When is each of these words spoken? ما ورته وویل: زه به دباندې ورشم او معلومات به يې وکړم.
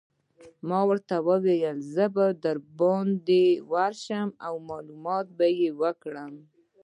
ما 0.67 0.79
ورته 0.89 1.15
وویل: 1.29 1.77
زه 1.93 2.05
به 2.15 2.25
دباندې 2.43 3.45
ورشم 3.71 4.27
او 4.45 4.53
معلومات 4.69 5.27
به 5.37 5.47
يې 5.59 5.69
وکړم. 5.81 6.33